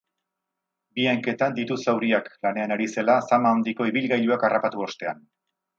[0.99, 5.27] Bi hanketan ditu zauriak, lanean ari zela zama handiko ibilgailuak harrapatu ostean.